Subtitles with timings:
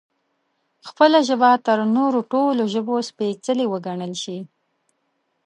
[0.87, 4.37] خپله ژبه تر نورو ټولو ژبو سپېڅلې وګڼل شي